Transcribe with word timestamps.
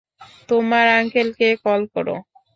তোমার 0.49 0.85
আঙ্কেলকে 0.97 1.47
কল 1.65 1.81
করো। 1.93 2.15